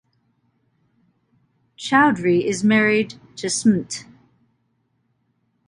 Chaudhry 1.77 2.43
is 2.43 2.63
married 2.63 3.19
to 3.35 3.45
Smt. 3.45 4.05